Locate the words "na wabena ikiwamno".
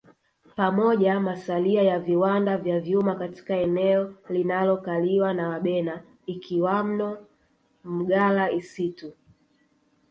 5.33-7.17